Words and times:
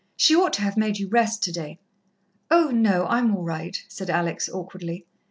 "She 0.17 0.35
ought 0.35 0.53
to 0.53 0.63
have 0.63 0.77
made 0.77 0.97
you 0.97 1.07
rest 1.07 1.43
today." 1.43 1.77
"Oh, 2.49 2.71
no, 2.71 3.05
I'm 3.05 3.35
all 3.35 3.43
right," 3.43 3.77
said 3.87 4.09
Alex 4.09 4.49
awkwardly. 4.49 5.05